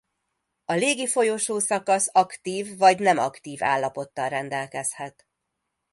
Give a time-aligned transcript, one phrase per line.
[0.65, 5.27] A légi folyosó szakasz aktív vagy nem aktív állapottal rendelkezhet.